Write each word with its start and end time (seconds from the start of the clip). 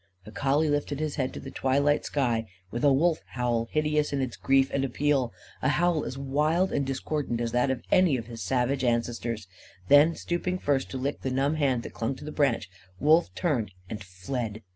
_"The 0.25 0.31
collie 0.31 0.67
lifted 0.67 0.99
his 0.99 1.17
head 1.17 1.31
to 1.35 1.39
the 1.39 1.51
twilight 1.51 2.05
sky 2.05 2.47
with 2.71 2.83
a 2.83 2.91
wolf 2.91 3.19
howl 3.33 3.67
hideous 3.69 4.11
in 4.11 4.19
its 4.19 4.35
grief 4.35 4.71
and 4.73 4.83
appeal 4.83 5.31
a 5.61 5.69
howl 5.69 6.05
as 6.05 6.17
wild 6.17 6.71
and 6.71 6.83
discordant 6.83 7.39
as 7.39 7.51
that 7.51 7.69
of 7.69 7.83
any 7.91 8.17
of 8.17 8.25
his 8.25 8.41
savage 8.41 8.83
ancestors. 8.83 9.45
Then, 9.89 10.15
stooping 10.15 10.57
first 10.57 10.89
to 10.89 10.97
lick 10.97 11.21
the 11.21 11.29
numb 11.29 11.53
hand 11.53 11.83
that 11.83 11.93
clung 11.93 12.15
to 12.15 12.25
the 12.25 12.31
branch, 12.31 12.67
Wolf 12.99 13.29
turned 13.35 13.73
and 13.91 14.03
fled. 14.03 14.63